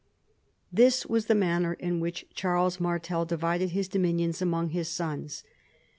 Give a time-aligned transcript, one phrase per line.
[0.73, 5.43] This was the manner in which Charles Martel divided his dominions among his sons.